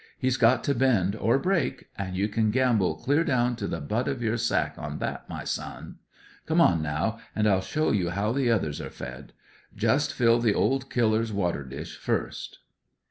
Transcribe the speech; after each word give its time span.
He's 0.17 0.35
got 0.35 0.63
to 0.63 0.73
bend 0.73 1.15
or 1.15 1.37
break, 1.37 1.85
and 1.95 2.17
you 2.17 2.27
can 2.27 2.49
gamble 2.49 2.95
clear 2.95 3.23
down 3.23 3.55
to 3.57 3.67
the 3.67 3.79
butt 3.79 4.07
of 4.07 4.19
your 4.23 4.35
sack 4.35 4.73
on 4.79 4.97
that, 4.97 5.29
my 5.29 5.43
son. 5.43 5.97
Come 6.47 6.59
on 6.59 6.81
now, 6.81 7.19
and 7.35 7.47
I'll 7.47 7.61
show 7.61 7.91
you 7.91 8.09
how 8.09 8.31
the 8.31 8.49
others 8.49 8.81
are 8.81 8.89
fed. 8.89 9.31
Just 9.75 10.11
fill 10.11 10.41
old 10.57 10.89
Killer's 10.89 11.31
water 11.31 11.63
dish 11.63 11.97
first." 11.97 12.57